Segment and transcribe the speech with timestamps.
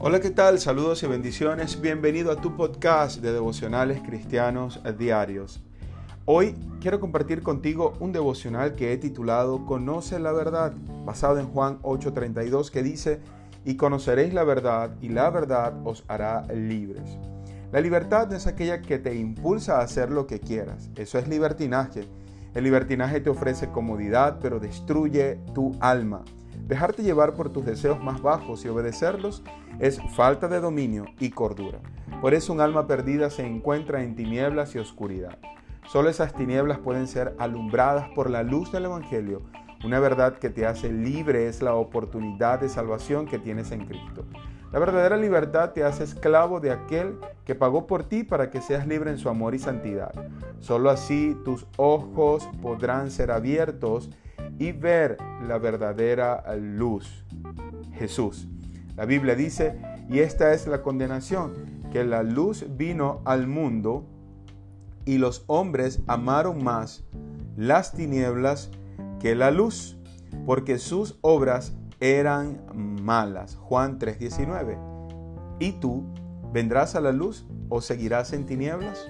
[0.00, 0.60] Hola, ¿qué tal?
[0.60, 1.80] Saludos y bendiciones.
[1.80, 5.60] Bienvenido a tu podcast de devocionales cristianos diarios.
[6.24, 10.72] Hoy quiero compartir contigo un devocional que he titulado Conoce la verdad,
[11.04, 13.18] basado en Juan 8:32 que dice,
[13.64, 17.18] y conoceréis la verdad y la verdad os hará libres.
[17.72, 20.90] La libertad es aquella que te impulsa a hacer lo que quieras.
[20.94, 22.04] Eso es libertinaje.
[22.54, 26.22] El libertinaje te ofrece comodidad, pero destruye tu alma.
[26.68, 29.42] Dejarte llevar por tus deseos más bajos y obedecerlos
[29.80, 31.78] es falta de dominio y cordura.
[32.20, 35.38] Por eso un alma perdida se encuentra en tinieblas y oscuridad.
[35.86, 39.40] Solo esas tinieblas pueden ser alumbradas por la luz del Evangelio.
[39.82, 44.26] Una verdad que te hace libre es la oportunidad de salvación que tienes en Cristo.
[44.70, 48.86] La verdadera libertad te hace esclavo de aquel que pagó por ti para que seas
[48.86, 50.12] libre en su amor y santidad.
[50.60, 54.10] Solo así tus ojos podrán ser abiertos
[54.58, 57.24] y ver la verdadera luz,
[57.94, 58.48] Jesús.
[58.96, 61.54] La Biblia dice, y esta es la condenación,
[61.92, 64.06] que la luz vino al mundo
[65.04, 67.04] y los hombres amaron más
[67.56, 68.70] las tinieblas
[69.20, 69.96] que la luz,
[70.44, 72.60] porque sus obras eran
[73.02, 73.56] malas.
[73.56, 74.78] Juan 3:19.
[75.58, 76.04] ¿Y tú
[76.52, 79.06] vendrás a la luz o seguirás en tinieblas?